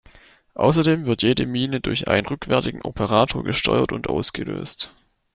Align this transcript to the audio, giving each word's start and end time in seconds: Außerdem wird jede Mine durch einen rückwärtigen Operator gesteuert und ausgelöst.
Außerdem 0.55 1.05
wird 1.05 1.21
jede 1.21 1.45
Mine 1.45 1.79
durch 1.79 2.07
einen 2.07 2.25
rückwärtigen 2.25 2.81
Operator 2.81 3.43
gesteuert 3.43 3.91
und 3.91 4.09
ausgelöst. 4.09 4.91